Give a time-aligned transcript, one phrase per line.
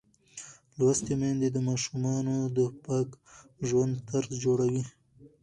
[0.77, 3.07] لوستې میندې د ماشومانو د پاک
[3.67, 4.83] ژوند طرز جوړوي.